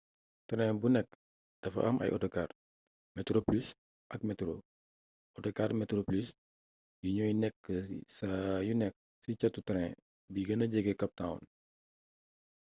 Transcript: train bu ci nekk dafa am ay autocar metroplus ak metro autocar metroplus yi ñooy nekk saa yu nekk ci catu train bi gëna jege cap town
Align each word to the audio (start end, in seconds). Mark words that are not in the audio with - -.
train 0.47 0.73
bu 0.81 0.87
ci 0.89 0.93
nekk 0.95 1.09
dafa 1.61 1.79
am 1.89 1.97
ay 1.99 2.09
autocar 2.13 2.49
metroplus 3.15 3.65
ak 4.13 4.21
metro 4.27 4.53
autocar 5.35 5.69
metroplus 5.79 6.27
yi 7.01 7.09
ñooy 7.17 7.33
nekk 7.43 7.59
saa 8.17 8.55
yu 8.67 8.73
nekk 8.81 8.95
ci 9.21 9.29
catu 9.41 9.59
train 9.67 9.91
bi 10.33 10.47
gëna 10.47 10.65
jege 10.73 10.93
cap 10.99 11.11
town 11.19 11.39